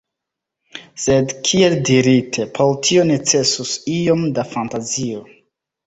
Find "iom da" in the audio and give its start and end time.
4.01-4.51